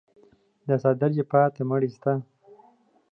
دا 0.67 0.75
څادر 0.83 1.09
دې 1.15 1.23
پاته 1.31 1.61
مړی 1.69 1.89
شته. 1.95 2.13